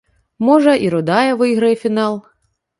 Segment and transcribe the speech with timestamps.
[0.47, 2.21] Можа, і рудая выйграе фінал.